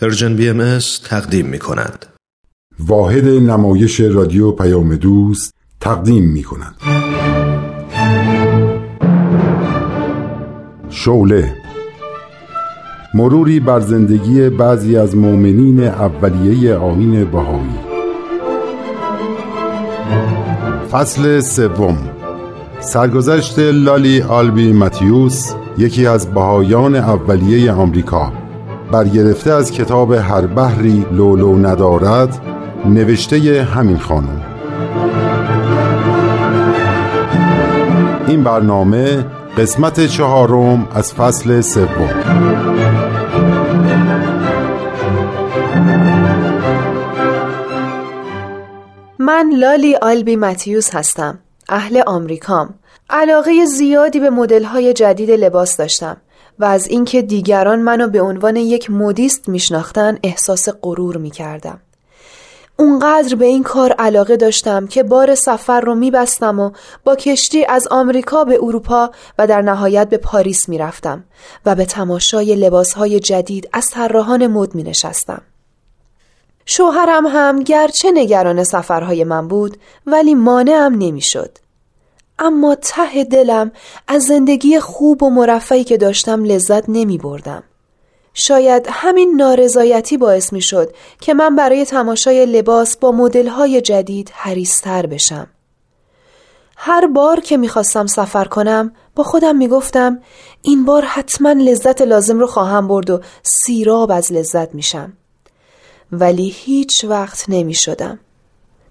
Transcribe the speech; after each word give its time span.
Persian 0.00 0.36
BM 0.36 0.78
تقدیم 1.04 1.46
می 1.46 1.58
کند. 1.58 2.06
واحد 2.78 3.28
نمایش 3.28 4.00
رادیو 4.00 4.50
پیام 4.50 4.96
دوست 4.96 5.54
تقدیم 5.80 6.24
می 6.24 6.42
کند. 6.42 6.74
شعله 10.90 11.54
مروری 13.14 13.60
بر 13.60 13.80
زندگی 13.80 14.48
بعضی 14.48 14.96
از 14.96 15.16
مؤمنین 15.16 15.84
اولیه 15.84 16.74
آیین 16.74 17.24
بهایی 17.24 17.78
فصل 20.90 21.40
سوم 21.40 21.98
سرگذشت 22.80 23.58
لولی 23.58 24.22
آلبی 24.22 24.72
ماتیوس 24.72 25.52
یکی 25.78 26.06
از 26.06 26.34
بهایان 26.34 26.94
اولیه 26.94 27.72
آمریکا 27.72 28.45
برگرفته 28.92 29.52
از 29.52 29.70
کتاب 29.70 30.12
هر 30.12 30.46
بحری 30.46 31.06
لولو 31.12 31.58
ندارد 31.58 32.40
نوشته 32.84 33.62
همین 33.62 33.98
خانم. 33.98 34.42
این 38.26 38.44
برنامه 38.44 39.24
قسمت 39.58 40.06
چهارم 40.06 40.88
از 40.94 41.14
فصل 41.14 41.60
سوم. 41.60 42.10
من 49.18 49.50
لالی 49.58 49.96
آلبی 49.96 50.36
متیوس 50.36 50.94
هستم 50.94 51.38
اهل 51.68 52.02
آمریکام. 52.06 52.74
علاقه 53.10 53.64
زیادی 53.64 54.20
به 54.20 54.30
مدل‌های 54.30 54.92
جدید 54.92 55.30
لباس 55.30 55.76
داشتم. 55.76 56.16
و 56.58 56.64
از 56.64 56.88
اینکه 56.88 57.22
دیگران 57.22 57.78
منو 57.78 58.08
به 58.08 58.20
عنوان 58.20 58.56
یک 58.56 58.90
مدیست 58.90 59.48
میشناختن 59.48 60.18
احساس 60.22 60.68
غرور 60.82 61.16
می‌کردم. 61.16 61.80
اونقدر 62.78 63.34
به 63.34 63.46
این 63.46 63.62
کار 63.62 63.92
علاقه 63.92 64.36
داشتم 64.36 64.86
که 64.86 65.02
بار 65.02 65.34
سفر 65.34 65.80
رو 65.80 65.94
میبستم 65.94 66.60
و 66.60 66.70
با 67.04 67.16
کشتی 67.16 67.64
از 67.64 67.88
آمریکا 67.90 68.44
به 68.44 68.58
اروپا 68.62 69.10
و 69.38 69.46
در 69.46 69.62
نهایت 69.62 70.08
به 70.08 70.16
پاریس 70.16 70.68
می‌رفتم 70.68 71.24
و 71.66 71.74
به 71.74 71.84
تماشای 71.84 72.56
لباسهای 72.56 73.20
جدید 73.20 73.68
از 73.72 73.86
طراحان 73.90 74.46
مد 74.46 74.74
می 74.74 74.82
نشستم. 74.82 75.42
شوهرم 76.66 77.26
هم 77.26 77.62
گرچه 77.62 78.10
نگران 78.14 78.64
سفرهای 78.64 79.24
من 79.24 79.48
بود 79.48 79.76
ولی 80.06 80.34
مانعم 80.34 80.94
نمی‌شد. 80.98 81.58
اما 82.38 82.74
ته 82.74 83.24
دلم 83.24 83.72
از 84.08 84.22
زندگی 84.22 84.80
خوب 84.80 85.22
و 85.22 85.30
مرفعی 85.30 85.84
که 85.84 85.96
داشتم 85.96 86.44
لذت 86.44 86.84
نمی 86.88 87.18
بردم. 87.18 87.62
شاید 88.34 88.86
همین 88.90 89.36
نارضایتی 89.36 90.16
باعث 90.16 90.52
می 90.52 90.62
شد 90.62 90.94
که 91.20 91.34
من 91.34 91.56
برای 91.56 91.84
تماشای 91.84 92.46
لباس 92.46 92.96
با 92.96 93.12
مدلهای 93.12 93.80
جدید 93.80 94.30
حریستر 94.34 95.06
بشم. 95.06 95.46
هر 96.76 97.06
بار 97.06 97.40
که 97.40 97.56
می‌خواستم 97.56 98.06
سفر 98.06 98.44
کنم 98.44 98.92
با 99.14 99.24
خودم 99.24 99.56
می‌گفتم 99.56 100.20
این 100.62 100.84
بار 100.84 101.04
حتما 101.04 101.52
لذت 101.52 102.02
لازم 102.02 102.38
رو 102.38 102.46
خواهم 102.46 102.88
برد 102.88 103.10
و 103.10 103.20
سیراب 103.42 104.10
از 104.10 104.32
لذت 104.32 104.74
میشم. 104.74 105.12
ولی 106.12 106.48
هیچ 106.48 107.04
وقت 107.04 107.44
نمی 107.48 107.74
شدم. 107.74 108.18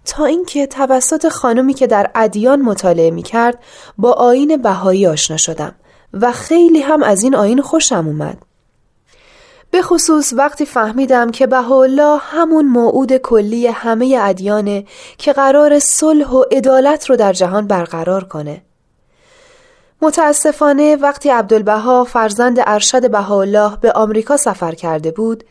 تا 0.06 0.26
اینکه 0.26 0.68
توسط 0.68 1.28
خانمی 1.28 1.74
که 1.74 1.88
در 1.88 2.12
ادیان 2.16 2.62
مطالعه 2.62 3.12
می 3.12 3.24
کرد 3.24 3.60
با 3.98 4.12
آین 4.14 4.58
بهایی 4.58 5.08
آشنا 5.08 5.38
شدم 5.38 5.76
و 6.14 6.32
خیلی 6.32 6.82
هم 6.82 7.04
از 7.04 7.24
این 7.24 7.36
آین 7.36 7.62
خوشم 7.62 8.08
اومد. 8.08 8.38
به 9.72 9.82
خصوص 9.82 10.34
وقتی 10.34 10.66
فهمیدم 10.66 11.32
که 11.32 11.48
بهاءالله 11.48 12.18
همون 12.22 12.66
موعود 12.66 13.18
کلی 13.18 13.68
همه 13.68 14.18
ادیانه 14.22 14.86
که 15.18 15.34
قرار 15.34 15.80
صلح 15.80 16.28
و 16.28 16.44
عدالت 16.52 17.10
رو 17.10 17.16
در 17.16 17.34
جهان 17.34 17.68
برقرار 17.68 18.24
کنه. 18.24 18.62
متاسفانه 20.02 20.96
وقتی 20.96 21.30
عبدالبها 21.30 22.04
فرزند 22.04 22.58
ارشد 22.66 23.12
بهاءالله 23.12 23.78
به 23.82 23.92
آمریکا 23.92 24.38
سفر 24.38 24.76
کرده 24.76 25.12
بود 25.12 25.44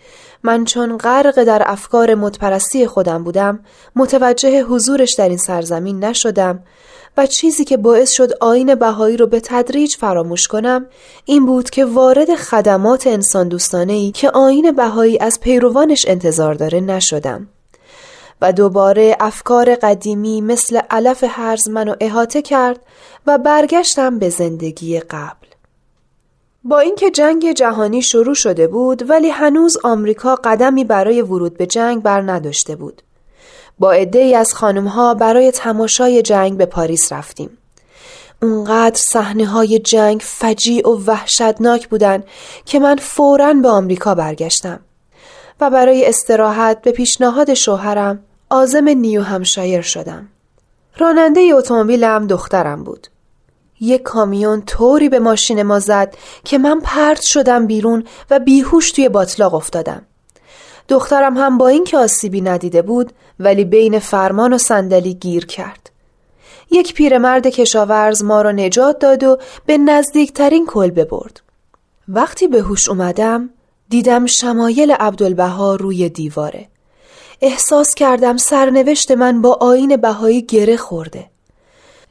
من 0.45 0.65
چون 0.65 0.99
غرق 0.99 1.45
در 1.45 1.63
افکار 1.67 2.15
متپرستی 2.15 2.87
خودم 2.87 3.25
بودم 3.25 3.61
متوجه 3.97 4.63
حضورش 4.63 5.15
در 5.15 5.29
این 5.29 5.39
سرزمین 5.39 6.05
نشدم 6.05 6.63
و 7.17 7.27
چیزی 7.27 7.65
که 7.65 7.77
باعث 7.77 8.11
شد 8.11 8.31
آین 8.41 8.75
بهایی 8.75 9.17
رو 9.17 9.27
به 9.27 9.41
تدریج 9.41 9.97
فراموش 9.97 10.49
کنم 10.49 10.87
این 11.25 11.47
بود 11.47 11.71
که 11.71 11.85
وارد 11.85 12.35
خدمات 12.35 13.07
انسان 13.07 13.49
دوستانه 13.49 13.93
ای 13.93 14.11
که 14.11 14.31
آین 14.31 14.73
بهایی 14.73 15.19
از 15.19 15.41
پیروانش 15.41 16.05
انتظار 16.09 16.55
داره 16.55 16.81
نشدم. 16.81 17.49
و 18.41 18.53
دوباره 18.53 19.17
افکار 19.21 19.75
قدیمی 19.75 20.41
مثل 20.41 20.81
علف 20.91 21.25
هرز 21.29 21.69
منو 21.69 21.95
احاطه 22.01 22.43
کرد 22.43 22.81
و 23.27 23.39
برگشتم 23.39 24.19
به 24.19 24.29
زندگی 24.29 25.01
قبل. 25.01 25.44
با 26.67 26.79
اینکه 26.79 27.11
جنگ 27.11 27.53
جهانی 27.53 28.03
شروع 28.03 28.35
شده 28.35 28.67
بود 28.67 29.11
ولی 29.11 29.29
هنوز 29.29 29.77
آمریکا 29.85 30.35
قدمی 30.35 30.85
برای 30.85 31.23
ورود 31.23 31.57
به 31.57 31.67
جنگ 31.67 32.03
بر 32.03 32.21
نداشته 32.21 32.77
بود. 32.77 33.03
با 33.79 33.93
عده 33.93 34.37
از 34.37 34.55
خانمها 34.55 35.15
برای 35.15 35.51
تماشای 35.51 36.23
جنگ 36.23 36.57
به 36.57 36.67
پاریس 36.67 37.13
رفتیم. 37.13 37.59
اونقدر 38.43 38.97
صحنه 38.97 39.47
های 39.47 39.79
جنگ 39.79 40.21
فجیع 40.25 40.89
و 40.89 41.01
وحشتناک 41.07 41.89
بودن 41.89 42.25
که 42.65 42.79
من 42.79 42.97
فوراً 42.97 43.55
به 43.55 43.69
آمریکا 43.69 44.15
برگشتم 44.15 44.81
و 45.61 45.71
برای 45.71 46.07
استراحت 46.07 46.83
به 46.83 46.93
پیشنهاد 46.93 47.55
شوهرم 47.55 48.25
آزم 48.51 48.89
نیو 48.89 49.23
همشایر 49.23 49.83
شدم. 49.83 50.29
راننده 50.99 51.41
اتومبیلم 51.55 52.27
دخترم 52.27 52.85
بود. 52.85 53.07
یک 53.85 54.03
کامیون 54.03 54.63
طوری 54.63 55.09
به 55.09 55.19
ماشین 55.19 55.63
ما 55.63 55.79
زد 55.79 56.15
که 56.45 56.59
من 56.59 56.81
پرت 56.81 57.21
شدم 57.23 57.67
بیرون 57.67 58.05
و 58.31 58.39
بیهوش 58.39 58.93
توی 58.93 59.09
باطلاق 59.09 59.55
افتادم. 59.55 60.03
دخترم 60.89 61.37
هم 61.37 61.59
با 61.59 61.69
اینکه 61.69 61.99
آسیبی 61.99 62.41
ندیده 62.41 62.83
بود 62.83 63.13
ولی 63.41 63.65
بین 63.65 63.99
فرمان 63.99 64.53
و 64.53 64.59
صندلی 64.59 65.15
گیر 65.15 65.47
کرد. 65.47 65.91
یک 66.71 66.95
پیرمرد 66.95 67.47
کشاورز 67.47 68.25
ما 68.25 68.43
را 68.43 68.53
نجات 68.53 68.99
داد 68.99 69.25
و 69.25 69.39
به 69.67 69.79
نزدیکترین 69.79 70.67
کلبه 70.67 71.05
برد. 71.05 71.41
وقتی 72.09 72.49
به 72.49 72.61
هوش 72.61 72.89
اومدم 72.89 73.51
دیدم 73.89 74.27
شمایل 74.27 74.93
عبدالبها 74.93 75.75
روی 75.75 76.09
دیواره. 76.09 76.69
احساس 77.41 77.95
کردم 77.95 78.37
سرنوشت 78.37 79.11
من 79.11 79.43
با 79.43 79.59
آین 79.61 79.97
بهایی 79.97 80.43
گره 80.43 80.77
خورده. 80.77 81.34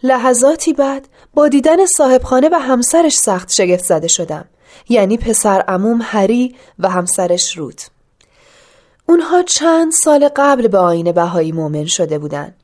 لحظاتی 0.03 0.73
بعد 0.73 1.07
با 1.33 1.47
دیدن 1.47 1.85
صاحبخانه 1.85 2.49
و 2.49 2.55
همسرش 2.55 3.17
سخت 3.17 3.51
شگفت 3.51 3.83
زده 3.83 4.07
شدم. 4.07 4.45
یعنی 4.89 5.17
پسر 5.17 5.63
اموم 5.67 5.99
هری 6.03 6.55
و 6.79 6.89
همسرش 6.89 7.57
روت 7.57 7.89
اونها 9.09 9.43
چند 9.43 9.91
سال 9.91 10.29
قبل 10.35 10.67
به 10.67 10.77
آین 10.77 11.11
بهایی 11.11 11.51
مؤمن 11.51 11.85
شده 11.85 12.19
بودند. 12.19 12.62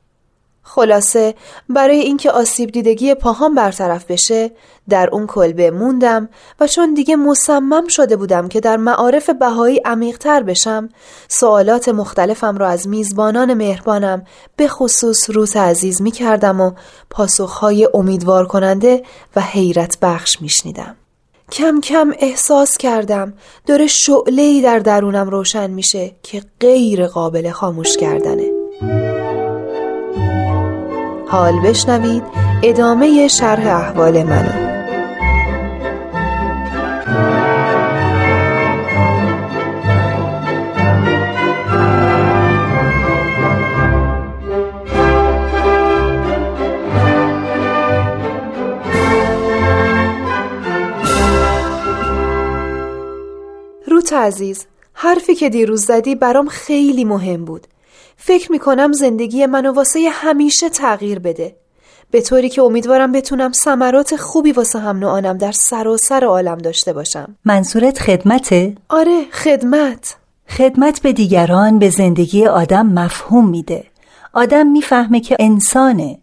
خلاصه 0.71 1.35
برای 1.69 1.99
اینکه 1.99 2.31
آسیب 2.31 2.71
دیدگی 2.71 3.15
پاهام 3.15 3.55
برطرف 3.55 4.05
بشه 4.05 4.51
در 4.89 5.09
اون 5.11 5.27
کلبه 5.27 5.71
موندم 5.71 6.29
و 6.59 6.67
چون 6.67 6.93
دیگه 6.93 7.15
مصمم 7.15 7.87
شده 7.87 8.15
بودم 8.15 8.47
که 8.47 8.59
در 8.59 8.77
معارف 8.77 9.29
بهایی 9.29 9.81
عمیقتر 9.85 10.43
بشم 10.43 10.89
سوالات 11.27 11.89
مختلفم 11.89 12.57
را 12.57 12.67
از 12.67 12.87
میزبانان 12.87 13.53
مهربانم 13.53 14.23
به 14.55 14.67
خصوص 14.67 15.29
روت 15.29 15.57
عزیز 15.57 16.01
می 16.01 16.11
کردم 16.11 16.61
و 16.61 16.71
پاسخهای 17.09 17.89
امیدوار 17.93 18.47
کننده 18.47 19.03
و 19.35 19.41
حیرت 19.41 19.97
بخش 20.01 20.41
می 20.41 20.49
شنیدم. 20.49 20.95
کم 21.51 21.81
کم 21.81 22.13
احساس 22.19 22.77
کردم 22.77 23.33
داره 23.65 23.87
شعله 23.87 24.61
در 24.61 24.79
درونم 24.79 25.29
روشن 25.29 25.71
میشه 25.71 26.11
که 26.23 26.41
غیر 26.59 27.07
قابل 27.07 27.51
خاموش 27.51 27.97
کردنه. 27.97 28.58
حال 31.29 31.59
بشنوید 31.59 32.23
ادامه 32.63 33.27
شرح 33.27 33.67
احوال 33.67 34.23
منو. 34.23 34.69
روت 53.87 54.13
عزیز 54.13 54.65
حرفی 54.93 55.35
که 55.35 55.49
دیروز 55.49 55.85
زدی 55.85 56.15
برام 56.15 56.47
خیلی 56.47 57.05
مهم 57.05 57.45
بود. 57.45 57.67
فکر 58.17 58.51
می‌کنم 58.51 58.91
زندگی 58.91 59.45
منو 59.45 59.71
واسه 59.71 60.09
همیشه 60.11 60.69
تغییر 60.69 61.19
بده. 61.19 61.55
به 62.11 62.21
طوری 62.21 62.49
که 62.49 62.61
امیدوارم 62.61 63.11
بتونم 63.11 63.51
ثمرات 63.51 64.15
خوبی 64.15 64.51
واسه 64.51 64.79
هم 64.79 65.37
در 65.37 65.51
سر 65.51 65.87
و 65.87 65.97
سر 65.97 66.23
عالم 66.23 66.57
داشته 66.57 66.93
باشم. 66.93 67.35
منصورت 67.45 67.99
خدمته؟ 67.99 68.75
آره 68.89 69.25
خدمت. 69.31 70.15
خدمت 70.49 71.01
به 71.01 71.13
دیگران 71.13 71.79
به 71.79 71.89
زندگی 71.89 72.45
آدم 72.45 72.85
مفهوم 72.85 73.49
میده. 73.49 73.83
آدم 74.33 74.67
می‌فهمه 74.67 75.19
که 75.19 75.35
انسانه. 75.39 76.19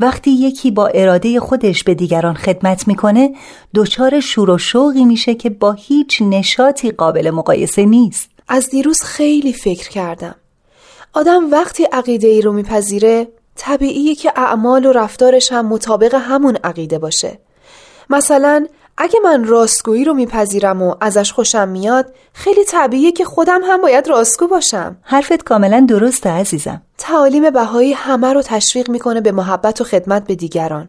وقتی 0.00 0.30
یکی 0.30 0.70
با 0.70 0.86
اراده 0.86 1.40
خودش 1.40 1.84
به 1.84 1.94
دیگران 1.94 2.34
خدمت 2.34 2.88
می‌کنه 2.88 3.34
دچار 3.74 4.20
شور 4.20 4.50
و 4.50 4.58
شوقی 4.58 5.04
میشه 5.04 5.34
که 5.34 5.50
با 5.50 5.72
هیچ 5.72 6.22
نشاطی 6.22 6.90
قابل 6.90 7.30
مقایسه 7.30 7.84
نیست. 7.84 8.30
از 8.48 8.68
دیروز 8.68 9.02
خیلی 9.02 9.52
فکر 9.52 9.88
کردم. 9.88 10.34
آدم 11.18 11.50
وقتی 11.50 11.84
عقیده 11.84 12.28
ای 12.28 12.42
رو 12.42 12.52
میپذیره 12.52 13.28
طبیعیه 13.56 14.14
که 14.14 14.32
اعمال 14.36 14.86
و 14.86 14.92
رفتارش 14.92 15.52
هم 15.52 15.66
مطابق 15.66 16.14
همون 16.14 16.56
عقیده 16.64 16.98
باشه. 16.98 17.38
مثلا 18.10 18.66
اگه 18.96 19.20
من 19.24 19.44
راستگویی 19.44 20.04
رو 20.04 20.14
میپذیرم 20.14 20.82
و 20.82 20.94
ازش 21.00 21.32
خوشم 21.32 21.68
میاد 21.68 22.14
خیلی 22.32 22.64
طبیعیه 22.64 23.12
که 23.12 23.24
خودم 23.24 23.60
هم 23.64 23.80
باید 23.80 24.08
راستگو 24.08 24.46
باشم. 24.46 24.96
حرفت 25.02 25.42
کاملا 25.42 25.86
درسته 25.88 26.30
عزیزم. 26.30 26.82
تعالیم 26.98 27.50
بهایی 27.50 27.92
همه 27.92 28.32
رو 28.32 28.42
تشویق 28.42 28.90
می‌کنه 28.90 29.20
به 29.20 29.32
محبت 29.32 29.80
و 29.80 29.84
خدمت 29.84 30.26
به 30.26 30.34
دیگران. 30.34 30.88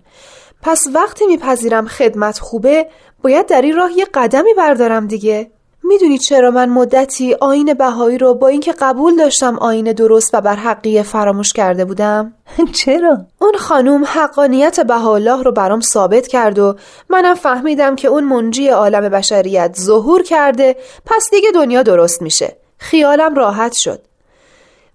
پس 0.61 0.87
وقتی 0.93 1.25
میپذیرم 1.25 1.87
خدمت 1.87 2.39
خوبه 2.39 2.87
باید 3.23 3.45
در 3.45 3.61
این 3.61 3.75
راه 3.75 3.91
یه 3.97 4.05
قدمی 4.13 4.53
بردارم 4.53 5.07
دیگه. 5.07 5.51
می‌دونی 5.83 6.17
چرا 6.17 6.51
من 6.51 6.69
مدتی 6.69 7.33
آین 7.33 7.73
بهایی 7.73 8.17
رو 8.17 8.33
با 8.33 8.47
اینکه 8.47 8.71
قبول 8.71 9.15
داشتم 9.15 9.59
آین 9.59 9.93
درست 9.93 10.33
و 10.33 10.41
بر 10.41 10.55
حقیه 10.55 11.03
فراموش 11.03 11.53
کرده 11.53 11.85
بودم؟ 11.85 12.33
چرا؟ 12.79 13.17
اون 13.39 13.53
خانوم 13.57 14.05
حقانیت 14.05 14.79
بهاءالله 14.79 15.43
رو 15.43 15.51
برام 15.51 15.81
ثابت 15.81 16.27
کرد 16.27 16.59
و 16.59 16.75
منم 17.09 17.35
فهمیدم 17.35 17.95
که 17.95 18.07
اون 18.07 18.23
منجی 18.23 18.67
عالم 18.67 19.09
بشریت 19.09 19.75
ظهور 19.79 20.23
کرده 20.23 20.75
پس 21.05 21.29
دیگه 21.31 21.51
دنیا 21.51 21.83
درست 21.83 22.21
میشه. 22.21 22.57
خیالم 22.77 23.35
راحت 23.35 23.73
شد. 23.73 24.01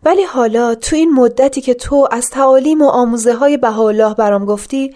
ولی 0.05 0.25
حالا 0.25 0.75
تو 0.75 0.97
این 0.97 1.13
مدتی 1.13 1.61
که 1.61 1.75
تو 1.75 2.09
از 2.11 2.31
تعالیم 2.31 2.83
و 2.83 2.89
آموزه 2.89 3.35
های 3.35 3.57
بهاءالله 3.57 4.15
برام 4.15 4.45
گفتی 4.45 4.95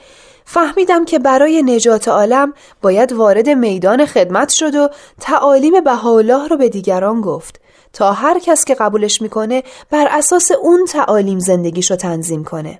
فهمیدم 0.50 1.04
که 1.04 1.18
برای 1.18 1.62
نجات 1.62 2.08
عالم 2.08 2.52
باید 2.82 3.12
وارد 3.12 3.48
میدان 3.48 4.06
خدمت 4.06 4.48
شد 4.48 4.74
و 4.74 4.88
تعالیم 5.20 5.80
بهاءالله 5.80 6.48
رو 6.48 6.56
به 6.56 6.68
دیگران 6.68 7.20
گفت 7.20 7.60
تا 7.92 8.12
هر 8.12 8.38
کس 8.38 8.64
که 8.64 8.74
قبولش 8.74 9.22
می‌کنه 9.22 9.62
بر 9.90 10.08
اساس 10.10 10.50
اون 10.50 10.84
تعالیم 10.84 11.38
زندگیشو 11.38 11.96
تنظیم 11.96 12.44
کنه. 12.44 12.78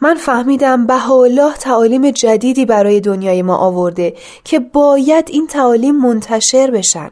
من 0.00 0.14
فهمیدم 0.14 0.86
بهاءالله 0.86 1.54
تعالیم 1.54 2.10
جدیدی 2.10 2.66
برای 2.66 3.00
دنیای 3.00 3.42
ما 3.42 3.56
آورده 3.56 4.14
که 4.44 4.58
باید 4.58 5.28
این 5.30 5.46
تعالیم 5.46 5.96
منتشر 5.96 6.70
بشن. 6.70 7.10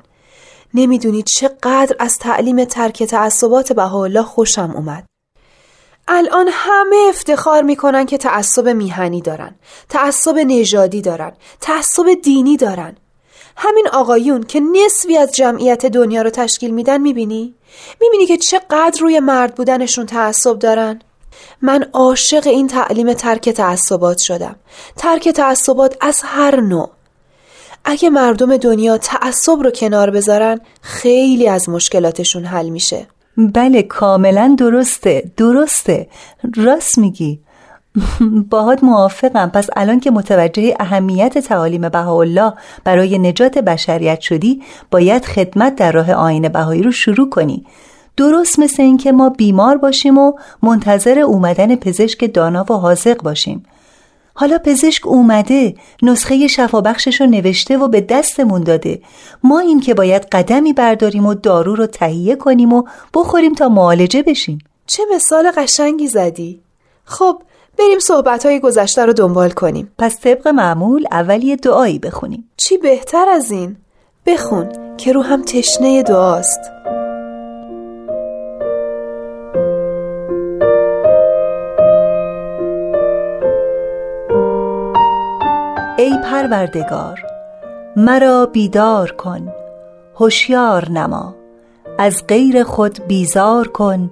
نمی‌دونید 0.75 1.25
چقدر 1.25 1.97
از 1.99 2.19
تعلیم 2.19 2.65
ترک 2.65 3.03
تعصبات 3.03 3.73
بهاءالله 3.73 4.23
خوشم 4.23 4.73
اومد. 4.75 5.05
الان 6.09 6.49
همه 6.53 6.97
افتخار 7.09 7.63
می‌کنن 7.63 8.07
که 8.07 8.19
تعصب 8.19 8.69
میهنی 8.69 9.21
دارن 9.21 9.55
تعصب 9.89 10.39
نژادی 10.39 11.03
دارن 11.03 11.33
تعصب 11.61 12.05
دینی 12.23 12.57
دارن 12.57 12.97
همین 13.57 13.89
آقایون 13.93 14.43
که 14.43 14.61
نصفی 14.61 15.19
از 15.19 15.33
جمعیت 15.33 15.87
دنیا 15.87 16.23
رو 16.23 16.31
تشکیل 16.31 16.71
میدن 16.71 17.01
می‌بینی؟ 17.01 17.55
می‌بینی 18.01 18.27
که 18.27 18.37
چقدر 18.37 19.01
روی 19.01 19.21
مرد 19.21 19.55
بودنشون 19.55 20.07
تعصب 20.07 20.59
دارن؟ 20.59 21.01
من 21.63 21.83
عاشق 21.93 22.47
این 22.47 22.67
تعلیم 22.67 23.13
ترک 23.13 23.49
تعصبات 23.49 24.19
شدم 24.19 24.57
ترک 24.97 25.29
تعصبات 25.29 25.97
از 26.01 26.21
هر 26.25 26.61
نوع 26.61 26.91
اگه 27.85 28.11
مردم 28.11 28.57
دنیا 28.57 28.99
تعصب 28.99 29.63
رو 29.63 29.71
کنار 29.71 30.11
بذارن 30.11 30.61
خیلی 30.83 31.49
از 31.49 31.69
مشکلاتشون 31.69 32.45
حل 32.45 32.69
میشه 32.69 33.07
بله 33.39 33.83
کاملا 33.83 34.55
درسته 34.59 35.31
درسته. 35.37 36.09
راست 36.57 36.99
میگی. 36.99 37.41
باهات 38.51 38.85
موافقم. 38.85 39.51
پس 39.55 39.69
الان 39.77 40.01
که 40.01 40.11
متوجه 40.11 40.75
اهمیت 40.81 41.39
تعالیم 41.39 41.89
بهاءالله 41.89 42.53
برای 42.85 43.19
نجات 43.19 43.59
بشریت 43.59 44.21
شدی 44.21 44.63
باید 44.91 45.25
خدمت 45.25 45.77
در 45.77 45.93
راه 45.93 46.13
آین 46.13 46.49
بهایی 46.49 46.83
رو 46.83 46.93
شروع 46.93 47.31
کنی. 47.31 47.65
درست 48.17 48.59
مثل 48.59 48.83
اینکه 48.83 49.13
ما 49.13 49.29
بیمار 49.29 49.77
باشیم 49.77 50.19
و 50.19 50.33
منتظر 50.63 51.19
اومدن 51.19 51.77
پزشک 51.77 52.35
دانا 52.35 52.65
و 52.71 52.73
حاضق 52.73 53.23
باشیم. 53.23 53.65
حالا 54.39 54.59
پزشک 54.59 55.07
اومده 55.07 55.75
نسخه 56.03 56.47
شفابخشش 56.47 57.21
رو 57.21 57.27
نوشته 57.27 57.79
و 57.79 57.89
به 57.89 58.01
دستمون 58.01 58.63
داده. 58.63 59.01
ما 59.45 59.59
این 59.59 59.81
که 59.81 59.95
باید 59.95 60.23
قدمی 60.23 60.73
برداریم 60.73 61.27
و 61.27 61.35
دارو 61.35 61.75
رو 61.75 61.87
تهیه 61.87 62.37
کنیم 62.37 62.73
و 62.73 62.83
بخوریم 63.15 63.55
تا 63.55 63.69
معالجه 63.69 64.23
بشیم. 64.23 64.59
چه 64.87 65.03
مثال 65.15 65.51
قشنگی 65.57 66.09
زدی. 66.09 66.61
خب 67.05 67.43
بریم 67.79 67.99
صحبت 67.99 68.47
های 68.47 68.61
گذشته 68.61 69.05
رو 69.05 69.13
دنبال 69.13 69.51
کنیم. 69.51 69.93
پس 69.99 70.21
طبق 70.21 70.49
معمول 70.49 71.07
اول 71.11 71.43
یه 71.43 71.57
دعایی 71.57 71.99
بخونیم. 71.99 72.51
چی 72.57 72.77
بهتر 72.79 73.29
از 73.29 73.51
این؟ 73.51 73.77
بخون 74.27 74.97
که 74.97 75.13
رو 75.13 75.23
هم 75.23 75.43
تشنه 75.43 76.03
دعاست. 76.03 76.61
پروردگار 86.31 87.25
مرا 87.97 88.47
بیدار 88.47 89.11
کن 89.13 89.53
هوشیار 90.15 90.91
نما 90.91 91.35
از 91.99 92.25
غیر 92.29 92.63
خود 92.63 93.07
بیزار 93.07 93.69
کن 93.69 94.11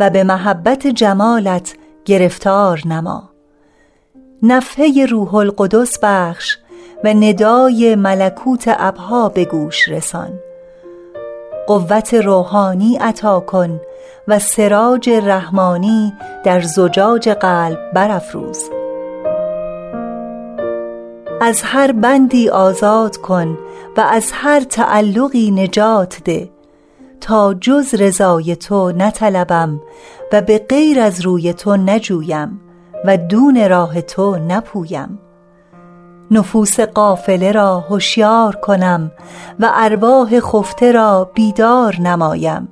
و 0.00 0.10
به 0.10 0.24
محبت 0.24 0.86
جمالت 0.86 1.74
گرفتار 2.04 2.80
نما. 2.86 3.30
نفحه 4.42 5.06
روح 5.06 5.34
القدس 5.34 5.98
بخش 6.02 6.58
و 7.04 7.08
ندای 7.08 7.94
ملکوت 7.94 8.64
ابها 8.66 9.28
به 9.28 9.44
گوش 9.44 9.88
رسان. 9.88 10.32
قوت 11.66 12.14
روحانی 12.14 12.96
عطا 12.96 13.40
کن 13.40 13.80
و 14.28 14.38
سراج 14.38 15.10
رحمانی 15.10 16.12
در 16.44 16.60
زجاج 16.60 17.28
قلب 17.28 17.92
برافروز. 17.92 18.73
از 21.44 21.62
هر 21.62 21.92
بندی 21.92 22.48
آزاد 22.48 23.16
کن 23.16 23.58
و 23.96 24.00
از 24.00 24.30
هر 24.32 24.60
تعلقی 24.60 25.50
نجات 25.50 26.20
ده. 26.24 26.50
تا 27.20 27.54
جز 27.54 27.94
رضای 27.94 28.56
تو 28.56 28.92
نطلبم 28.92 29.80
و 30.32 30.42
به 30.42 30.58
غیر 30.58 31.00
از 31.00 31.20
روی 31.20 31.52
تو 31.52 31.76
نجویم 31.76 32.60
و 33.04 33.16
دون 33.16 33.68
راه 33.68 34.00
تو 34.00 34.36
نپویم. 34.36 35.18
نفوس 36.30 36.80
قافله 36.80 37.52
را 37.52 37.80
هوشیار 37.80 38.56
کنم 38.56 39.12
و 39.60 39.70
ارواح 39.74 40.40
خفته 40.40 40.92
را 40.92 41.30
بیدار 41.34 41.96
نمایم. 42.00 42.68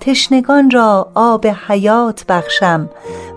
تشنگان 0.00 0.70
را 0.70 1.10
آب 1.14 1.46
حیات 1.46 2.24
بخشم 2.28 2.90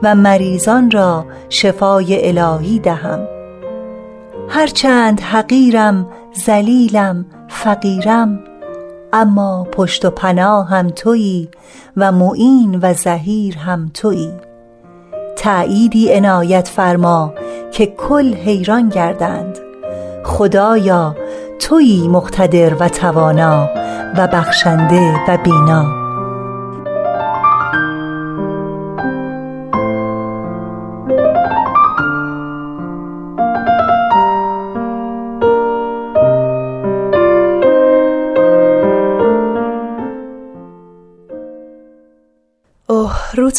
و 0.03 0.15
مریضان 0.15 0.91
را 0.91 1.25
شفای 1.49 2.27
الهی 2.27 2.79
دهم. 2.79 3.34
هرچند 4.49 5.21
حقیرم 5.21 6.07
زلیلم 6.33 7.25
فقیرم 7.49 8.39
اما 9.13 9.67
پشت 9.71 10.05
و 10.05 10.09
پناه 10.09 10.69
هم 10.69 10.89
تویی 10.89 11.49
و 11.97 12.11
معین 12.11 12.79
و 12.81 12.93
زهیر 12.93 13.57
هم 13.57 13.91
تویی. 13.93 14.31
تعییدی 15.35 16.13
عنایت 16.13 16.67
فرما 16.67 17.33
که 17.71 17.85
کل 17.85 18.33
حیران 18.33 18.89
گردند. 18.89 19.59
خدایا 20.23 21.15
تویی 21.59 22.07
مقتدر 22.07 22.73
و 22.73 22.89
توانا 22.89 23.69
و 24.17 24.27
بخشنده 24.27 25.13
و 25.27 25.37
بینا. 25.37 26.04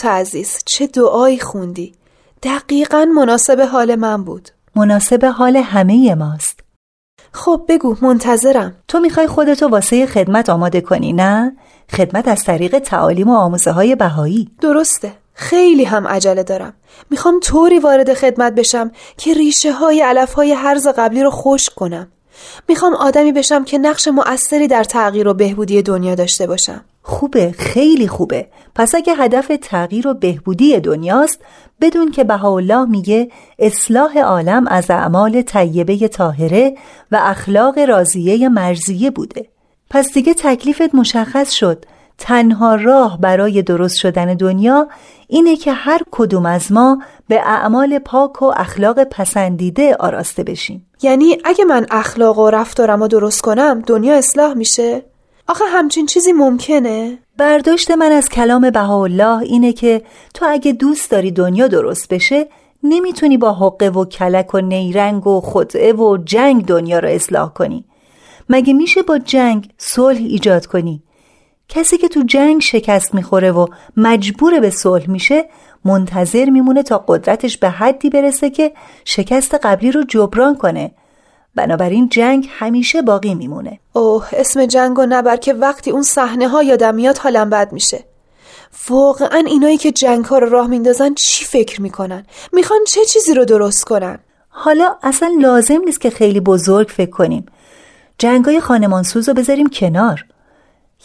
عزیز 0.07 0.59
چه 0.65 0.87
دعایی 0.87 1.39
خوندی؟ 1.39 1.95
دقیقا 2.43 3.05
مناسب 3.05 3.61
حال 3.61 3.95
من 3.95 4.25
بود. 4.25 4.49
مناسب 4.77 5.25
حال 5.25 5.57
همه 5.57 6.15
ماست. 6.15 6.61
خب 7.33 7.65
بگو 7.69 7.97
منتظرم. 8.03 8.75
تو 8.89 9.01
می‌خوای 9.01 9.27
خودتو 9.27 9.69
واسه 9.69 10.07
خدمت 10.07 10.51
آماده 10.51 10.81
کنی 10.81 11.13
نه؟ 11.13 11.57
خدمت 11.97 12.29
از 12.29 12.45
طریق 12.45 12.79
تعالیم 12.79 13.31
و 13.31 13.37
آموزه 13.37 13.71
های 13.71 13.95
بهایی. 13.95 14.51
درسته. 14.61 15.13
خیلی 15.35 15.85
هم 15.85 16.07
عجله 16.07 16.43
دارم. 16.43 16.73
می‌خوام 17.11 17.41
طوری 17.41 17.79
وارد 17.79 18.15
خدمت 18.15 18.55
بشم 18.55 18.91
که 19.17 19.35
ریشه 19.35 19.73
های 19.73 20.03
علف 20.03 20.33
های 20.33 20.53
حرز 20.53 20.89
قبلی 20.89 21.23
رو 21.23 21.31
خشک 21.31 21.75
کنم. 21.75 22.09
می‌خوام 22.69 22.95
آدمی 22.95 23.33
بشم 23.33 23.65
که 23.65 23.79
نقش 23.79 24.09
مؤثری 24.09 24.69
در 24.69 24.85
تغییر 24.85 25.29
و 25.29 25.35
بهبودی 25.35 25.83
دنیا 25.83 26.15
داشته 26.15 26.47
باشم. 26.47 26.85
خوبه 27.09 27.55
خیلی 27.59 28.09
خوبه. 28.09 28.47
پس 28.75 28.95
اگه 28.95 29.15
هدف 29.15 29.53
تغییر 29.63 30.09
و 30.09 30.15
بهبودی 30.15 30.81
دنیاست 30.81 31.41
بدون 31.81 32.11
که 32.11 32.25
بهاءالله 32.25 32.85
میگه 32.85 33.29
اصلاح 33.59 34.19
عالم 34.19 34.67
از 34.67 34.91
اعمال 34.91 35.43
طیبه 35.43 36.09
طاهره 36.09 36.75
و 37.13 37.21
اخلاق 37.23 37.79
راضیه 37.79 38.49
مرزیه 38.49 39.11
بوده. 39.11 39.47
پس 39.91 40.13
دیگه 40.13 40.35
تکلیفت 40.35 40.95
مشخص 40.95 41.51
شد. 41.51 41.85
تنها 42.19 42.75
راه 42.75 43.21
برای 43.21 43.63
درست 43.63 43.97
شدن 43.97 44.35
دنیا 44.35 44.89
اینه 45.29 45.57
که 45.57 45.73
هر 45.73 46.01
کدوم 46.11 46.47
از 46.47 46.73
ما 46.73 47.03
به 47.29 47.41
اعمال 47.41 47.99
پاک 47.99 48.43
و 48.43 48.53
اخلاق 48.57 49.05
پسندیده 49.05 49.97
آراسته 50.01 50.43
بشیم. 50.43 50.87
یعنی 51.03 51.39
اگه 51.45 51.65
من 51.65 51.87
اخلاق 51.91 52.39
و 52.39 52.51
رفتارم 52.51 53.03
رو 53.03 53.09
درست 53.09 53.41
کنم 53.41 53.83
دنیا 53.87 54.15
اصلاح 54.15 54.55
میشه؟ 54.55 55.03
آخه 55.49 55.65
همچین 55.65 56.07
چیزی 56.07 56.33
ممکنه؟ 56.33 57.19
برداشت 57.37 57.91
من 57.91 58.13
از 58.13 58.29
کلام 58.29 58.71
بهاءالله 58.71 59.43
اینه 59.43 59.73
که 59.73 60.03
تو 60.35 60.47
اگه 60.49 60.73
دوست 60.73 61.11
داری 61.11 61.31
دنیا 61.31 61.69
درست 61.69 62.09
بشه 62.09 62.47
نمی‌تونی 62.83 63.37
با 63.37 63.53
حقه 63.53 63.89
و 63.89 64.05
کلک 64.05 64.55
و 64.55 64.61
نیرنگ 64.61 65.27
و 65.27 65.41
خدعه 65.41 65.93
و 65.93 66.17
جنگ 66.17 66.65
دنیا 66.65 66.99
رو 66.99 67.09
اصلاح 67.09 67.53
کنی. 67.53 67.85
مگه 68.49 68.73
میشه 68.73 69.03
با 69.03 69.19
جنگ 69.19 69.69
صلح 69.79 70.19
ایجاد 70.19 70.67
کنی؟ 70.67 71.03
کسی 71.69 71.99
که 71.99 72.09
تو 72.09 72.23
جنگ 72.23 72.61
شکست 72.61 73.15
می‌خوره 73.15 73.53
و 73.53 73.67
مجبور 73.97 74.61
به 74.61 74.71
صلح 74.71 75.11
میشه 75.11 75.45
منتظر 75.85 76.51
میمونه 76.51 76.83
تا 76.83 77.05
قدرتش 77.09 77.59
به 77.59 77.71
حدی 77.71 78.11
برسه 78.11 78.51
که 78.51 78.73
شکست 79.05 79.55
قبلی 79.55 79.93
رو 79.93 80.05
جبران 80.05 80.57
کنه. 80.57 80.91
بنابراین 81.57 82.09
جنگ 82.09 82.49
همیشه 82.51 83.03
باقی 83.03 83.35
میمونه. 83.35 83.81
اوه 83.93 84.29
اسم 84.33 84.67
جنگ 84.67 84.99
و 84.99 85.07
نبر 85.09 85.37
که 85.37 85.55
وقتی 85.55 85.91
اون 85.91 86.03
صحنه 86.03 86.49
ها 86.49 86.63
یادم 86.63 86.95
میاد 86.95 87.19
حالم 87.19 87.51
بد 87.51 87.73
میشه. 87.73 88.05
واقعا 88.89 89.43
اینایی 89.47 89.77
که 89.77 89.93
جنگ 89.93 90.25
ها 90.25 90.39
رو 90.39 90.49
راه 90.49 90.67
میندازن 90.67 91.15
چی 91.15 91.45
فکر 91.45 91.83
می‌کنن؟ 91.83 92.27
می‌خوان 92.53 92.81
چه 92.87 93.05
چیزی 93.05 93.35
رو 93.35 93.45
درست 93.45 93.85
کنن؟ 93.85 94.19
حالا 94.49 94.97
اصلا 95.03 95.31
لازم 95.41 95.81
نیست 95.85 96.01
که 96.01 96.11
خیلی 96.11 96.41
بزرگ 96.41 96.89
فکر 96.89 97.11
کنیم. 97.11 97.47
جنگای 98.19 98.61
خانمانسوز 98.61 99.29
رو 99.29 99.35
بذاریم 99.35 99.69
کنار. 99.69 100.25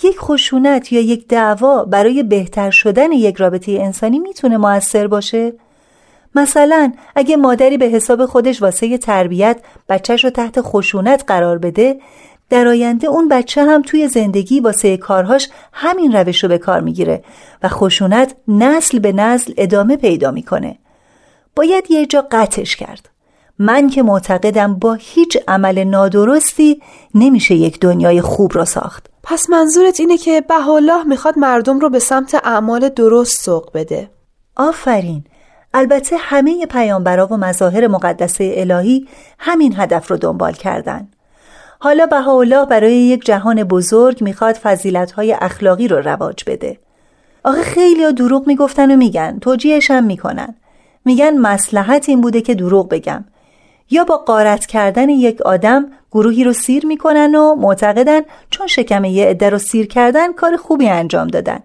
یک 0.04 0.20
خشونت 0.20 0.92
یا 0.92 1.02
یک 1.02 1.28
دعوا 1.28 1.86
برای 1.86 2.24
بهتر 2.24 2.72
شدن 2.72 3.12
یک 3.12 3.36
رابطه 3.36 3.72
انسانی 3.72 4.20
می‌تونه 4.20 4.58
موثر 4.58 5.08
باشه؟ 5.08 5.54
مثلا 6.36 6.94
اگه 7.16 7.38
مادری 7.38 7.78
به 7.78 7.86
حساب 7.86 8.26
خودش 8.26 8.62
واسه 8.62 8.98
تربیت 8.98 9.62
بچهش 9.90 10.24
رو 10.24 10.30
تحت 10.30 10.62
خشونت 10.62 11.24
قرار 11.28 11.58
بده 11.58 12.00
در 12.50 12.68
آینده 12.68 13.08
اون 13.08 13.28
بچه 13.28 13.64
هم 13.64 13.82
توی 13.82 14.08
زندگی 14.08 14.60
واسه 14.60 14.98
کارهاش 14.98 15.50
همین 15.74 16.12
روش 16.12 16.44
رو 16.44 16.50
به 16.50 16.58
کار 16.58 16.82
می‌گیره 16.82 17.24
و 17.64 17.68
خشونت 17.68 18.36
نسل 18.48 19.00
به 19.00 19.12
نسل 19.12 19.54
ادامه 19.58 19.98
پیدا 19.98 20.32
می‌کنه. 20.32 20.78
باید 21.56 21.92
یه 21.92 22.06
جا 22.06 22.28
قطعش 22.32 22.76
کرد. 22.76 23.10
من 23.60 23.90
که 23.90 24.04
معتقدم 24.04 24.76
با 24.76 24.94
هیچ 24.94 25.38
عمل 25.48 25.84
نادرستی 25.84 26.82
نمیشه 27.16 27.56
یک 27.56 27.80
دنیای 27.80 28.22
خوب 28.22 28.56
را 28.56 28.66
ساخت. 28.66 29.10
پس 29.24 29.50
منظورت 29.50 30.00
اینه 30.00 30.18
که 30.18 30.42
بهالله 30.42 31.04
می‌خواد 31.04 31.40
مردم 31.40 31.80
رو 31.80 31.90
به 31.90 32.00
سمت 32.00 32.36
اعمال 32.44 32.90
درست 32.90 33.44
سوق 33.44 33.72
بده. 33.74 34.10
آفرین. 34.56 35.24
البته 35.74 36.16
همه 36.20 36.66
پیامبرا 36.66 37.28
و 37.28 37.38
مظاهر 37.38 37.88
مقدسه 37.88 38.54
الهی 38.58 39.08
همین 39.40 39.74
هدف 39.78 40.12
رو 40.12 40.18
دنبال 40.18 40.54
کردن. 40.54 41.08
حالا 41.80 42.06
بهاءالله 42.06 42.66
برای 42.66 42.96
یک 42.96 43.26
جهان 43.26 43.64
بزرگ 43.64 44.24
می‌خواد 44.24 44.56
فضیلتهای 44.56 45.34
اخلاقی 45.34 45.88
رو 45.88 45.98
رواج 45.98 46.44
بده. 46.48 46.78
آخه 47.44 47.62
خیلی 47.62 48.14
دروغ 48.14 48.48
می‌گفتن 48.48 48.92
و 48.92 48.96
میگن 48.96 49.40
توجیهش 49.40 49.92
هم 49.92 50.04
می‌کنن. 50.04 50.56
میگن 51.06 51.38
مسلحت 51.38 52.10
این 52.10 52.22
بوده 52.22 52.42
که 52.42 52.56
دروغ 52.56 52.90
بگم. 52.90 53.26
یا 53.90 54.04
با 54.04 54.18
قارت 54.18 54.66
کردن 54.66 55.10
یک 55.10 55.42
آدم 55.42 55.86
گروهی 56.12 56.44
رو 56.44 56.54
سیر 56.54 56.86
می‌کنن 56.86 57.36
و 57.36 57.56
معتقدن 57.56 58.22
چون 58.50 58.68
شکم 58.68 59.06
یه 59.06 59.26
عده 59.26 59.50
رو 59.50 59.58
سیر 59.58 59.88
کردن 59.88 60.34
کار 60.34 60.58
خوبی 60.58 60.90
انجام 60.90 61.28
دادن. 61.28 61.60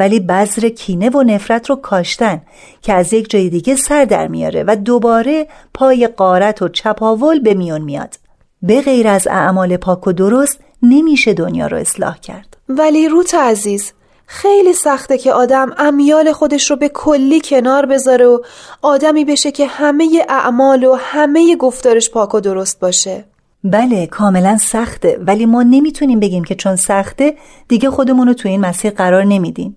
ولی 0.00 0.20
بذر 0.20 0.68
کینه 0.68 1.10
و 1.10 1.22
نفرت 1.22 1.70
رو 1.70 1.76
کاشتن 1.76 2.42
که 2.82 2.92
از 2.92 3.12
یک 3.12 3.30
جای 3.30 3.50
دیگه 3.50 3.76
سر 3.76 4.04
در 4.04 4.26
میاره 4.26 4.64
و 4.66 4.76
دوباره 4.76 5.46
پای 5.74 6.06
قارت 6.06 6.62
و 6.62 6.68
چپاول 6.68 7.38
به 7.38 7.54
میون 7.54 7.82
میاد. 7.82 8.14
به 8.62 8.80
غیر 8.80 9.08
از 9.08 9.28
اعمال 9.30 9.76
پاک 9.76 10.06
و 10.06 10.12
درست 10.12 10.58
نمیشه 10.82 11.34
دنیا 11.34 11.66
رو 11.66 11.76
اصلاح 11.76 12.18
کرد. 12.18 12.56
ولی 12.68 13.08
روت 13.08 13.34
عزیز 13.34 13.92
خیلی 14.26 14.72
سخته 14.72 15.18
که 15.18 15.32
آدم 15.32 15.72
امیال 15.78 16.32
خودش 16.32 16.70
رو 16.70 16.76
به 16.76 16.88
کلی 16.88 17.40
کنار 17.44 17.86
بذاره 17.86 18.26
و 18.26 18.38
آدمی 18.82 19.24
بشه 19.24 19.52
که 19.52 19.66
همه 19.66 20.24
اعمال 20.28 20.84
و 20.84 20.96
همه 21.00 21.56
گفتارش 21.56 22.10
پاک 22.10 22.34
و 22.34 22.40
درست 22.40 22.80
باشه. 22.80 23.24
بله 23.64 24.06
کاملا 24.06 24.58
سخته 24.58 25.18
ولی 25.26 25.46
ما 25.46 25.62
نمی‌تونیم 25.62 26.20
بگیم 26.20 26.44
که 26.44 26.54
چون 26.54 26.76
سخته 26.76 27.34
دیگه 27.68 27.90
خودمون 27.90 28.28
رو 28.28 28.34
تو 28.34 28.48
این 28.48 28.60
مسیر 28.60 28.90
قرار 28.90 29.24
نمیدیم. 29.24 29.76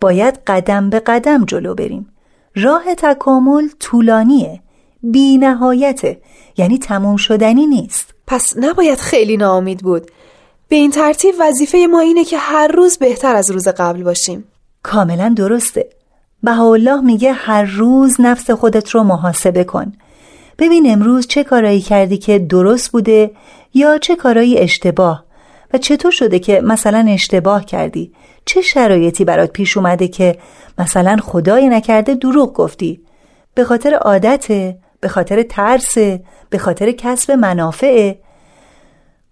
باید 0.00 0.38
قدم 0.46 0.90
به 0.90 1.00
قدم 1.00 1.44
جلو 1.44 1.74
بریم. 1.74 2.08
راه 2.56 2.94
تکامل 2.94 3.68
طولانیه. 3.80 4.60
بی 5.02 5.38
نهایته 5.38 6.20
یعنی 6.56 6.78
تموم 6.78 7.16
شدنی 7.16 7.66
نیست. 7.66 8.14
پس 8.26 8.52
نباید 8.56 8.98
خیلی 8.98 9.36
ناامید 9.36 9.80
بود. 9.80 10.10
به 10.68 10.76
این 10.76 10.90
ترتیب 10.90 11.34
وظیفه 11.40 11.86
ما 11.90 12.00
اینه 12.00 12.24
که 12.24 12.38
هر 12.38 12.68
روز 12.68 12.98
بهتر 12.98 13.36
از 13.36 13.50
روز 13.50 13.68
قبل 13.68 14.02
باشیم. 14.02 14.44
کاملا 14.82 15.34
درسته. 15.36 15.88
بهاءالله 16.42 17.00
میگه 17.00 17.32
هر 17.32 17.62
روز 17.62 18.20
نفس 18.20 18.50
خودت 18.50 18.90
رو 18.90 19.02
محاسبه 19.02 19.64
کن. 19.64 19.92
ببین 20.58 20.92
امروز 20.92 21.26
چه 21.26 21.44
کارایی 21.44 21.80
کردی 21.80 22.18
که 22.18 22.38
درست 22.38 22.90
بوده 22.90 23.30
یا 23.74 23.98
چه 23.98 24.16
کارایی 24.16 24.58
اشتباه. 24.58 25.25
و 25.74 25.78
چطور 25.78 26.10
شده 26.10 26.38
که 26.38 26.60
مثلا 26.60 27.06
اشتباه 27.08 27.64
کردی؟ 27.64 28.12
چه 28.44 28.62
شرایطی 28.62 29.24
برات 29.24 29.52
پیش 29.52 29.76
اومده 29.76 30.08
که 30.08 30.38
مثلا 30.78 31.16
خدای 31.22 31.68
نکرده 31.68 32.14
دروغ 32.14 32.52
گفتی؟ 32.52 33.00
به 33.54 33.64
خاطر 33.64 33.94
عادته؟ 33.94 34.78
به 35.00 35.08
خاطر 35.08 35.42
ترس 35.42 35.98
به 36.50 36.58
خاطر 36.58 36.92
کسب 36.92 37.32
منافعه؟ 37.32 38.18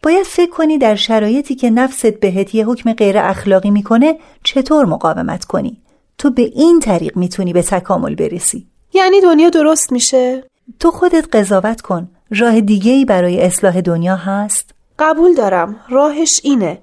باید 0.02 0.26
فکر 0.26 0.50
کنی 0.50 0.78
در 0.78 0.94
شرایطی 0.94 1.54
که 1.54 1.70
نفست 1.70 2.06
بهت 2.06 2.54
یه 2.54 2.66
حکم 2.66 2.92
غیر 2.92 3.18
اخلاقی 3.18 3.70
می‌کنه 3.70 4.14
چطور 4.44 4.86
مقاومت 4.86 5.44
کنی؟ 5.44 5.80
تو 6.18 6.30
به 6.30 6.42
این 6.42 6.80
طریق 6.80 7.16
می‌تونی 7.16 7.52
به 7.52 7.62
تکامل 7.62 8.14
برسی. 8.14 8.66
یعنی 8.94 9.20
دنیا 9.20 9.50
درست 9.50 9.92
میشه؟ 9.92 10.44
تو 10.80 10.90
خودت 10.90 11.36
قضاوت 11.36 11.80
کن. 11.80 12.08
راه 12.30 12.60
دیگه 12.60 12.92
ای 12.92 13.04
برای 13.04 13.42
اصلاح 13.42 13.80
دنیا 13.80 14.16
هست. 14.16 14.73
قبول 14.98 15.34
دارم 15.34 15.80
راهش 15.88 16.40
اینه. 16.42 16.78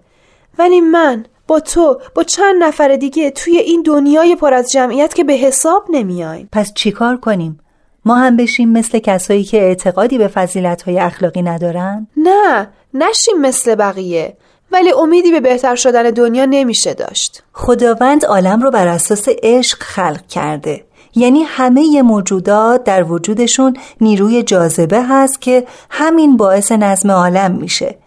ولی 0.58 0.82
من 0.82 1.26
با 1.48 1.60
تو 1.60 2.00
با 2.16 2.24
چند 2.24 2.64
نفر 2.64 2.96
دیگه 2.96 3.32
توی 3.32 3.58
این 3.58 3.82
دنیای 3.82 4.36
پر 4.36 4.54
از 4.54 4.72
جمعیت 4.72 5.14
که 5.14 5.24
به 5.24 5.34
حساب 5.34 5.86
نمیایم. 5.90 6.50
پس 6.52 6.74
چیکار 6.74 7.18
کنیم؟ 7.18 7.60
ما 8.06 8.16
هم 8.16 8.38
بشیم 8.38 8.70
مثل 8.70 9.00
کسایی 9.00 9.44
که 9.44 9.62
اعتقادی 9.62 10.18
به 10.18 10.28
فضیلت‌های 10.28 11.00
اخلاقی 11.00 11.42
ندارن؟ 11.42 12.08
نه 12.18 12.70
نشیم 12.94 13.42
مثل 13.42 13.76
بقیه. 13.76 14.38
ولی 14.72 14.92
امیدی 14.92 15.32
به 15.32 15.40
بهتر 15.40 15.76
شدن 15.76 16.04
دنیا 16.04 16.46
نمیشه 16.46 16.94
داشت. 16.94 17.44
خداوند 17.54 18.26
عالم 18.26 18.62
رو 18.62 18.72
بر 18.72 18.88
اساس 18.88 19.28
عشق 19.44 19.84
خلق 19.84 20.28
کرده. 20.28 20.84
یعنی 21.16 21.44
همه 21.44 22.02
موجودات 22.02 22.84
در 22.84 23.04
وجودشون 23.04 23.78
نیروی 24.02 24.44
جاذبه 24.44 25.02
هست 25.04 25.42
که 25.42 25.68
همین 25.90 26.38
باعث 26.38 26.72
نظم 26.72 27.12
عالم 27.12 27.52
میشه. 27.52 27.98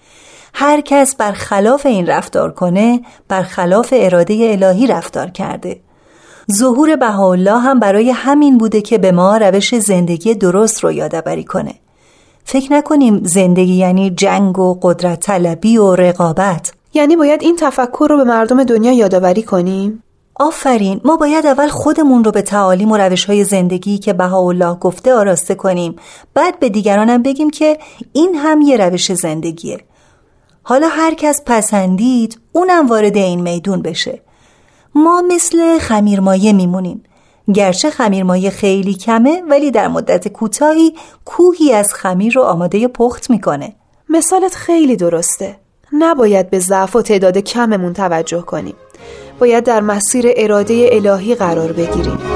هر 0.54 0.80
کس 0.80 1.16
بر 1.16 1.32
خلاف 1.32 1.86
این 1.86 2.06
رفتار 2.06 2.52
کنه 2.52 3.00
بر 3.28 3.42
خلاف 3.42 3.94
اراده 3.96 4.58
الهی 4.62 4.86
رفتار 4.86 5.30
کرده. 5.30 5.80
ظهور 6.52 6.96
بهاءالله 6.96 7.58
هم 7.58 7.80
برای 7.80 8.10
همین 8.10 8.58
بوده 8.58 8.80
که 8.80 8.98
به 8.98 9.12
ما 9.12 9.36
روش 9.36 9.74
زندگی 9.74 10.34
درست 10.34 10.84
رو 10.84 10.92
یادآوری 10.92 11.44
کنه. 11.44 11.74
فکر 12.44 12.72
نکنیم 12.72 13.20
زندگی 13.24 13.74
یعنی 13.74 14.10
جنگ 14.10 14.58
و 14.58 14.78
قدرت 14.82 15.20
طلبی 15.20 15.76
و 15.76 15.94
رقابت. 15.94 16.72
یعنی 16.94 17.16
باید 17.16 17.42
این 17.42 17.56
تفکر 17.56 18.06
رو 18.10 18.16
به 18.16 18.24
مردم 18.24 18.64
دنیا 18.64 18.92
یادآوری 18.92 19.42
کنیم؟ 19.42 20.02
آفرین 20.34 21.00
ما 21.04 21.16
باید 21.16 21.46
اول 21.46 21.68
خودمون 21.68 22.24
رو 22.24 22.30
به 22.30 22.42
تعالیم 22.42 22.92
و 22.92 22.96
روش 22.96 23.24
های 23.24 23.44
زندگی 23.44 23.98
که 23.98 24.12
بهاءالله 24.12 24.74
گفته 24.74 25.14
آراسته 25.14 25.54
کنیم. 25.54 25.96
بعد 26.34 26.58
به 26.58 26.68
دیگرانم 26.68 27.22
بگیم 27.22 27.50
که 27.50 27.78
این 28.12 28.34
هم 28.34 28.60
یه 28.60 28.76
روش 28.76 29.12
زندگیه. 29.12 29.78
حالا 30.62 30.88
هر 30.88 31.14
کس 31.14 31.42
پسندید 31.46 32.40
اونم 32.52 32.86
وارد 32.86 33.16
این 33.16 33.40
میدون 33.40 33.82
بشه. 33.82 34.22
ما 34.94 35.22
مثل 35.28 35.78
خمیرمایه 35.78 36.52
میمونیم. 36.52 37.02
گرچه 37.54 37.90
خمیرمایه 37.90 38.50
خیلی 38.50 38.94
کمه 38.94 39.42
ولی 39.50 39.70
در 39.70 39.88
مدت 39.88 40.28
کوتاهی 40.28 40.94
کوهی 41.24 41.72
از 41.72 41.94
خمیر 41.94 42.34
رو 42.34 42.42
آماده 42.42 42.88
پخت 42.88 43.30
می‌کنه. 43.30 43.74
مثالت 44.08 44.54
خیلی 44.54 44.96
درسته. 44.96 45.56
نباید 45.92 46.50
به 46.50 46.58
ضعف 46.58 46.96
و 46.96 47.02
تعداد 47.02 47.38
کممون 47.38 47.92
توجه 47.92 48.40
کنیم. 48.42 48.74
باید 49.38 49.64
در 49.64 49.80
مسیر 49.80 50.26
اراده 50.36 50.88
الهی 50.92 51.34
قرار 51.34 51.72
بگیریم. 51.72 52.33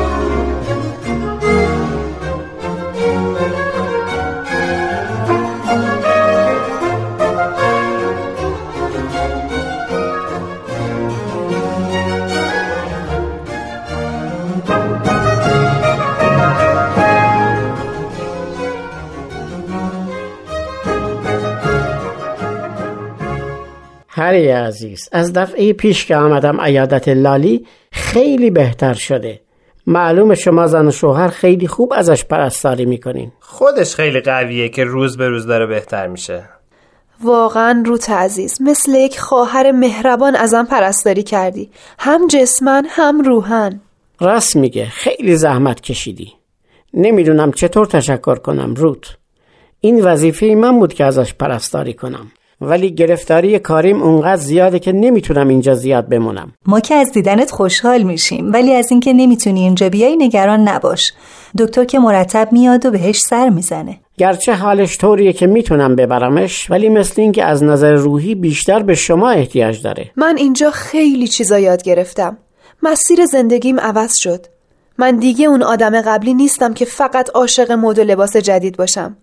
هری 24.28 24.48
عزیز 24.48 25.08
از 25.12 25.32
دفعه 25.32 25.72
پیش 25.72 26.06
که 26.06 26.16
آمدم 26.16 26.60
عیادت 26.60 27.08
لالی 27.08 27.66
خیلی 27.92 28.50
بهتر 28.50 28.94
شده. 28.94 29.40
معلوم 29.86 30.34
شما 30.34 30.66
زن 30.66 30.86
و 30.86 30.90
شوهر 30.90 31.28
خیلی 31.28 31.66
خوب 31.66 31.92
ازش 31.96 32.24
پرستاری 32.24 32.86
می‌کنین. 32.86 33.32
خودش 33.40 33.94
خیلی 33.94 34.20
قویه 34.20 34.68
که 34.68 34.84
روز 34.84 35.16
به 35.16 35.28
روز 35.28 35.46
داره 35.46 35.66
بهتر 35.66 36.06
میشه. 36.06 36.44
واقعا 37.22 37.82
روت 37.86 38.10
عزیز 38.10 38.62
مثل 38.62 38.94
یک 38.94 39.18
خواهر 39.18 39.72
مهربان 39.72 40.36
ازم 40.36 40.64
پرستاری 40.64 41.22
کردی. 41.22 41.70
هم 41.98 42.26
جسمن 42.26 42.86
هم 42.88 43.20
روحن. 43.20 43.80
راست 44.20 44.56
میگه 44.56 44.86
خیلی 44.86 45.36
زحمت 45.36 45.80
کشیدی. 45.80 46.32
نمی‌دونم 46.94 47.52
چطور 47.52 47.86
تشکر 47.86 48.34
کنم 48.38 48.74
روت. 48.74 49.16
این 49.80 50.04
وظیفه 50.04 50.46
من 50.46 50.78
بود 50.78 50.94
که 50.94 51.04
ازش 51.04 51.34
پرستاری 51.34 51.94
کنم. 51.94 52.32
ولی 52.60 52.94
گرفتاری 52.94 53.58
کاریم 53.58 54.02
اونقدر 54.02 54.36
زیاده 54.36 54.78
که 54.78 54.92
نمی‌تونم 54.92 55.48
اینجا 55.48 55.74
زیاد 55.74 56.08
بمونم. 56.08 56.52
ما 56.66 56.80
که 56.80 56.94
از 56.94 57.12
دیدنت 57.12 57.50
خوشحال 57.50 58.02
میشیم 58.02 58.52
ولی 58.52 58.74
از 58.74 58.90
اینکه 58.90 59.12
نمی‌تونی 59.12 59.60
اینجا 59.60 59.88
بیای 59.88 60.16
نگران 60.16 60.68
نباش. 60.68 61.12
دکتر 61.58 61.84
که 61.84 61.98
مرتب 61.98 62.48
میاد 62.52 62.86
و 62.86 62.90
بهش 62.90 63.20
سر 63.20 63.48
می‌زنه. 63.48 64.00
گرچه 64.16 64.54
حالش 64.54 64.98
طوریه 64.98 65.32
که 65.32 65.46
می‌تونم 65.46 65.96
ببرمش 65.96 66.70
ولی 66.70 66.88
مثل 66.88 67.22
اینکه 67.22 67.44
از 67.44 67.62
نظر 67.62 67.94
روحی 67.94 68.34
بیشتر 68.34 68.82
به 68.82 68.94
شما 68.94 69.30
احتیاج 69.30 69.82
داره. 69.82 70.10
من 70.16 70.36
اینجا 70.36 70.70
خیلی 70.70 71.28
چیزا 71.28 71.58
یاد 71.58 71.82
گرفتم. 71.82 72.38
مسیر 72.82 73.26
زندگیم 73.26 73.80
عوض 73.80 74.12
شد. 74.16 74.46
من 74.98 75.16
دیگه 75.16 75.46
اون 75.46 75.62
آدم 75.62 76.00
قبلی 76.00 76.34
نیستم 76.34 76.74
که 76.74 76.84
فقط 76.84 77.30
عاشق 77.34 77.72
مد 77.72 77.98
و 77.98 78.02
لباس 78.02 78.36
جدید 78.36 78.76
باشم. 78.76 79.16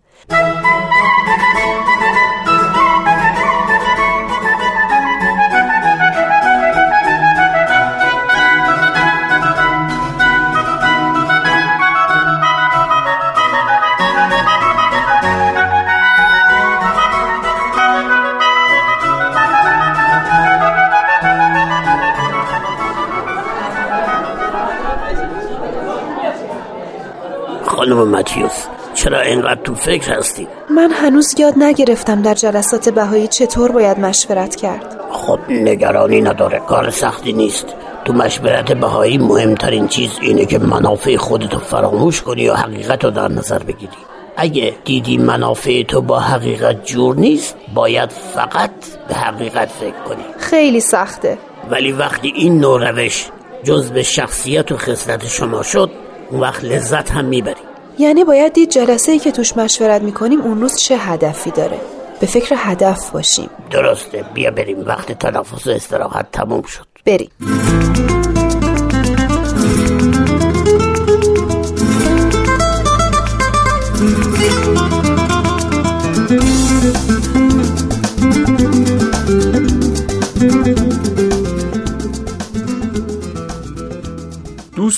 خانم 27.75 28.08
متیوس 28.08 28.65
چرا 28.94 29.22
اینقدر 29.22 29.62
تو 29.63 29.75
فکر 29.75 30.13
هستی؟ 30.13 30.48
من 30.70 30.91
هنوز 30.91 31.36
یاد 31.39 31.53
نگرفتم 31.58 32.22
در 32.22 32.34
جلسات 32.34 32.89
بهایی 32.89 33.27
چطور 33.27 33.72
باید 33.72 34.00
مشورت 34.00 34.55
کرد. 34.55 35.00
خب 35.12 35.39
نگرانی 35.50 36.22
نداره 36.22 36.60
کار 36.60 36.89
سختی 36.89 37.34
نیست. 37.34 37.65
تو 38.05 38.13
مشورت 38.13 38.72
بهایی 38.72 39.17
مهمترین 39.17 39.88
چیز 39.88 40.12
اینه 40.22 40.46
که 40.46 40.60
منافع 40.60 41.17
خودتو 41.17 41.60
فراموش 41.60 42.21
کنی 42.21 42.50
و 42.50 42.54
حقیقت 42.54 43.04
رو 43.04 43.12
در 43.12 43.28
نظر 43.28 43.60
بگیری. 43.60 43.97
اگه 44.38 44.76
دیدی 44.86 45.17
منافع 45.17 45.84
تو 45.84 46.02
با 46.02 46.19
حقیقت 46.19 46.86
جور 46.86 47.15
نیست 47.15 47.56
باید 47.73 48.10
فقط 48.10 48.71
به 49.08 49.15
حقیقت 49.15 49.69
فکر 49.69 50.04
کنی. 50.08 50.23
خیلی 50.38 50.80
سخته. 50.80 51.38
ولی 51.69 51.91
وقتی 51.91 52.34
این 52.36 52.60
نوع 52.60 52.89
روش 52.89 53.26
جز 53.63 53.91
به 53.91 54.04
شخصیت 54.04 54.71
و 54.71 54.78
خصلت 54.78 55.28
شما 55.28 55.63
شد 55.63 55.91
اون 56.32 56.41
وقت 56.41 56.63
لذت 56.63 57.12
هم 57.12 57.26
می‌بری. 57.26 57.64
یعنی 57.99 58.23
باید 58.23 58.53
دید 58.53 58.69
جلسه 58.69 59.12
ای 59.12 59.19
که 59.19 59.31
توش 59.31 59.58
مشورت 59.58 60.01
می‌کنیم 60.01 60.41
اون 60.41 60.62
روز 60.62 60.77
چه 60.77 60.97
هدفی 60.97 61.51
داره. 61.51 61.77
به 62.19 62.27
فکر 62.27 62.55
هدف 62.58 63.10
باشیم. 63.10 63.49
درسته. 63.71 64.25
بیا 64.34 64.51
بریم. 64.51 64.79
وقت 64.86 65.12
تنفس 65.12 65.67
و 65.67 65.69
استراحت 65.69 66.31
تموم 66.31 66.62
شد. 66.62 66.86
بریم. 67.05 67.29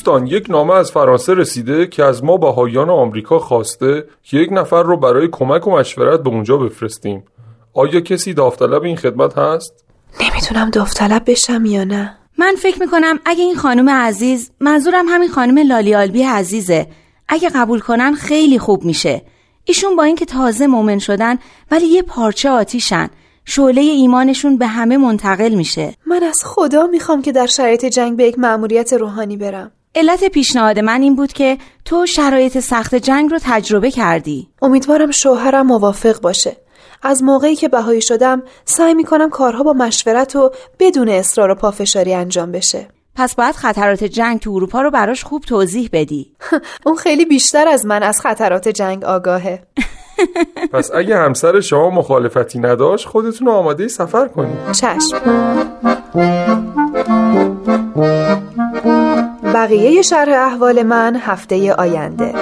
دوستان 0.08 0.28
یک 0.28 0.50
نامه 0.50 0.74
از 0.74 0.92
فرانسه 0.92 1.34
رسیده 1.34 1.88
که 1.88 2.04
از 2.04 2.24
ما 2.24 2.38
بهایان 2.38 2.90
آمریکا 2.90 3.40
خواسته 3.40 4.06
که 4.24 4.38
یک 4.38 4.50
نفر 4.52 4.84
رو 4.84 4.98
برای 4.98 5.28
کمک 5.32 5.68
و 5.68 5.72
مشورت 5.72 6.24
به 6.24 6.30
اونجا 6.30 6.58
بفرستیم. 6.58 7.24
آیا 7.74 8.00
کسی 8.00 8.34
داوطلب 8.34 8.84
این 8.84 8.96
خدمت 8.96 9.38
هست؟ 9.38 9.86
نمی‌تونم 10.22 10.70
داوطلب 10.70 11.32
بشم 11.32 11.66
یا 11.66 11.84
نه. 11.84 12.18
من 12.38 12.56
فکر 12.58 12.80
می‌کنم 12.80 13.20
اگه 13.26 13.44
این 13.44 13.56
خانم 13.56 13.90
عزیز 13.90 14.52
منظورم 14.60 15.06
همین 15.10 15.30
خانم 15.30 15.58
لالی 15.68 15.96
آلبی 15.96 16.24
عزیزه. 16.24 16.88
اگه 17.28 17.50
قبول 17.56 17.80
کنن 17.80 18.14
خیلی 18.14 18.60
خوب 18.60 18.84
میشه. 18.84 19.22
ایشون 19.64 19.96
با 19.96 20.04
اینکه 20.04 20.26
تازه 20.26 20.68
مومن 20.68 21.00
شدن 21.00 21.38
ولی 21.72 21.86
یه 21.86 22.02
پارچه 22.02 22.50
آتیشن. 22.50 23.10
شعله 23.46 23.82
ایمانشون 23.82 24.58
به 24.58 24.68
همه 24.68 24.98
منتقل 24.98 25.54
میشه. 25.56 25.94
من 26.06 26.24
از 26.24 26.42
خدا 26.46 26.88
می‌خوام 26.88 27.22
که 27.22 27.32
در 27.32 27.46
شرایط 27.46 27.86
جنگ 27.86 28.18
به 28.18 28.24
یک 28.24 28.40
مأموریت 28.40 28.94
روحانی 28.94 29.38
برم. 29.38 29.72
علت 29.98 30.24
پیشنهاد 30.24 30.80
من 30.80 31.02
این 31.02 31.16
بود 31.16 31.34
که 31.34 31.58
تو 31.86 32.06
شرایط 32.06 32.60
سخت 32.60 32.96
جنگ 32.96 33.32
رو 33.32 33.40
تجربه 33.42 33.92
کردی. 33.92 34.48
امیدوارم 34.62 35.12
شوهرم 35.12 35.68
موافق 35.68 36.22
باشه. 36.22 36.58
از 37.04 37.24
موقعی 37.24 37.56
که 37.56 37.68
بهایی 37.68 38.02
شدم 38.02 38.44
سعی 38.66 38.94
می‌کنم 38.94 39.30
کارها 39.30 39.64
با 39.64 39.74
مشورت 39.74 40.36
و 40.36 40.52
بدون 40.80 41.10
اصرار 41.10 41.50
و 41.50 41.56
پافشاری 41.56 42.14
انجام 42.14 42.52
بشه. 42.52 42.88
پس 43.16 43.36
باید 43.36 43.56
خطرات 43.56 44.04
جنگ 44.04 44.40
تو 44.40 44.52
اروپا 44.52 44.82
رو 44.82 44.92
براش 44.92 45.24
خوب 45.24 45.44
توضیح 45.44 45.90
بدی. 45.94 46.36
اون 46.86 46.96
خیلی 46.96 47.26
بیشتر 47.26 47.68
از 47.68 47.86
من 47.86 48.04
از 48.04 48.22
خطرات 48.22 48.68
جنگ 48.68 49.04
آگاهه. 49.04 49.64
پس 50.74 50.92
اگه 50.94 51.18
همسر 51.18 51.62
شما 51.62 51.90
مخالفتی 51.90 52.60
نداشت 52.60 53.08
خودتون 53.08 53.48
رو 53.48 53.54
آماده 53.54 53.88
سفر 53.88 54.28
کنید. 54.28 54.72
چشم. 54.72 55.18
بقیه 59.58 60.02
شرح 60.02 60.46
احوال 60.46 60.84
من 60.84 61.16
هفته 61.16 61.74
آینده. 61.74 62.34